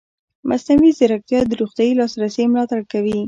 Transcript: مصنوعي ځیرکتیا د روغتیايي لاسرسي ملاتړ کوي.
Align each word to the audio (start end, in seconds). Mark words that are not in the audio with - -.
مصنوعي 0.49 0.91
ځیرکتیا 0.97 1.39
د 1.47 1.51
روغتیايي 1.61 1.93
لاسرسي 1.99 2.43
ملاتړ 2.51 2.79
کوي. 2.91 3.17